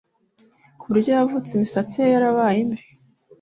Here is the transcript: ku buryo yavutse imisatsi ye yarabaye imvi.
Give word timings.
ku 0.79 0.83
buryo 0.91 1.09
yavutse 1.17 1.51
imisatsi 1.53 1.95
ye 2.01 2.07
yarabaye 2.13 2.57
imvi. 2.65 2.83